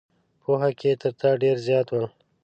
پوهه 0.41 0.69
کې 0.79 0.91
تر 1.01 1.11
تا 1.19 1.29
ډېر 1.41 1.57
زیات 1.67 1.87
ول. 1.89 2.05